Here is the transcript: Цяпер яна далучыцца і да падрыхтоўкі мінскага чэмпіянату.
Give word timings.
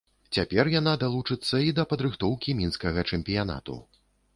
Цяпер 0.37 0.71
яна 0.79 0.93
далучыцца 1.03 1.55
і 1.67 1.77
да 1.83 1.87
падрыхтоўкі 1.95 2.59
мінскага 2.65 3.09
чэмпіянату. 3.13 3.83